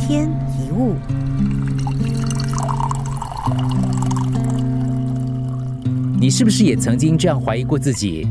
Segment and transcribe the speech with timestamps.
[0.00, 0.94] 天一物，
[6.18, 8.26] 你是不是也曾经这样怀疑过自己？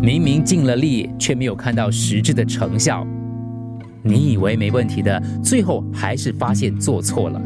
[0.00, 3.06] 明明尽了力，却没有看到实质的成效。
[4.02, 7.40] 你以为没问题的，最后还是发现做错了。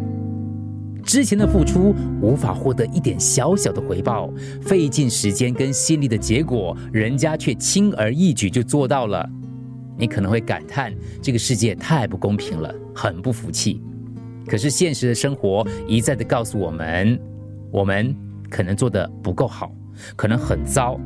[1.02, 1.92] 之前的付出
[2.22, 4.30] 无法获得一点小小的回报，
[4.62, 9.28] 费尽时间跟心力的结果，人家却轻而易举就做到了。
[9.98, 13.80] 你可能会感叹这个世界太不公平了，很不服气。
[14.46, 17.18] 可是现实的生活一再的告诉我们，
[17.70, 18.14] 我们
[18.48, 19.74] 可能做的不够好，
[20.14, 21.00] 可能很糟。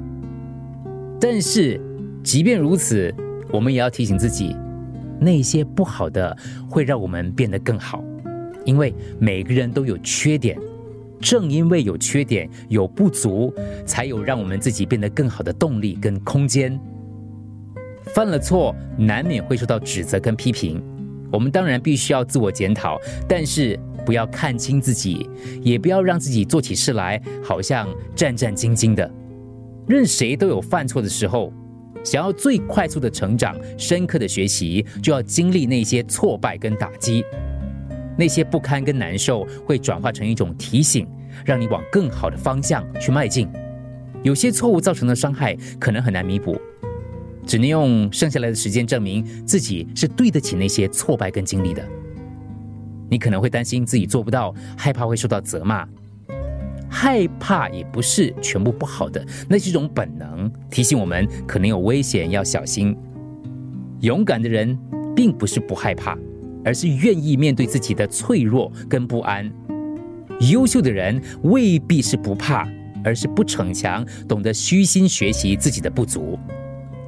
[1.20, 1.80] 但是
[2.22, 3.14] 即便如此，
[3.50, 4.54] 我们也要提醒自己，
[5.18, 6.36] 那些不好的
[6.68, 8.04] 会让我们变得更好，
[8.64, 10.59] 因为每个人都有缺点，
[11.18, 13.52] 正因为有缺点、有不足，
[13.86, 16.78] 才有让我们自己变得更好的动力跟空间。
[18.06, 20.82] 犯了错，难免会受到指责跟批评。
[21.32, 25.29] 我们当然必须要自我检讨，但是不要看清自己，
[25.62, 29.09] 也不要让自己做起事来好像战战兢兢的。
[29.87, 31.52] 任谁都有犯错的时候，
[32.02, 37.24] 想要最快速的成长、深刻的学习，就要经历那些挫败跟打击。
[38.18, 41.06] 那些不堪跟难受，会转化成一种提醒，
[41.45, 43.48] 让你往更好的方向去迈进。
[44.23, 46.60] 有些错误造成的伤害，可能很难弥补。
[47.46, 51.87] 只能用剩下来的时间证明自己是对得起那些挫败跟经历的。
[53.09, 55.87] 你可能会担心自己做不到，害怕会受到责骂。
[56.88, 62.96] 害怕也不是全部不好的，那是一种本能，提醒我们可能有危险，要小心。
[64.00, 64.77] 勇敢的人
[65.15, 66.19] 并不是不害怕，
[66.65, 69.50] 而是愿意面对自己的脆弱跟不安。
[70.50, 72.69] 优秀的人未必是不怕，
[73.05, 76.38] 而是不逞强，懂得虚心学习自己的不足。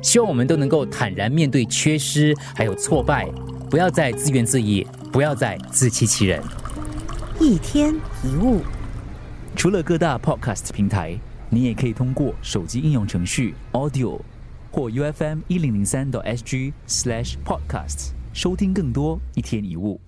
[0.03, 3.27] 希望我们都能够坦然面对缺失，还有挫败，
[3.71, 6.43] 不要再自怨自艾，不要再自欺欺人。
[7.41, 8.61] 一天一物，
[9.57, 14.21] 除了各大 podcast 平台，你也可以通过手机应用程序 Audio
[14.71, 20.01] 或 U F M 一零零三 SG slash podcasts 收听更多一天一物。